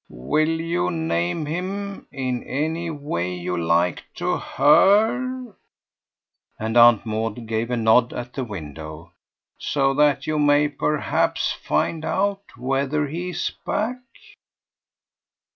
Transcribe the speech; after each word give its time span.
"Will 0.31 0.49
you 0.59 0.89
name 0.89 1.45
him, 1.45 2.07
in 2.11 2.41
any 2.45 2.89
way 2.89 3.35
you 3.35 3.55
like, 3.55 4.03
to 4.15 4.35
HER" 4.39 5.55
and 6.59 6.75
Aunt 6.75 7.05
Maud 7.05 7.45
gave 7.45 7.69
a 7.69 7.77
nod 7.77 8.11
at 8.11 8.33
the 8.33 8.43
window; 8.43 9.11
"so 9.59 9.93
that 9.93 10.25
you 10.25 10.39
may 10.39 10.69
perhaps 10.69 11.51
find 11.53 12.03
out 12.03 12.41
whether 12.57 13.05
he's 13.05 13.51
back?" 13.63 13.99